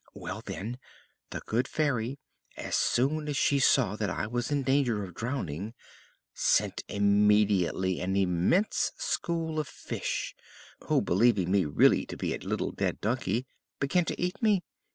Well, 0.15 0.41
then, 0.43 0.79
the 1.29 1.41
good 1.45 1.67
Fairy, 1.67 2.17
as 2.57 2.75
soon 2.75 3.27
as 3.27 3.37
she 3.37 3.59
saw 3.59 3.95
that 3.97 4.09
I 4.09 4.25
was 4.25 4.49
in 4.49 4.63
danger 4.63 5.03
of 5.03 5.13
drowning, 5.13 5.75
sent 6.33 6.83
immediately 6.87 7.99
an 7.99 8.15
immense 8.15 8.93
shoal 8.97 9.59
of 9.59 9.67
fish, 9.67 10.33
who, 10.85 11.03
believing 11.03 11.51
me 11.51 11.65
really 11.65 12.07
to 12.07 12.17
be 12.17 12.33
a 12.33 12.39
little 12.39 12.71
dead 12.71 12.99
donkey, 12.99 13.45
began 13.79 14.05
to 14.05 14.19
eat 14.19 14.41
me. 14.41 14.63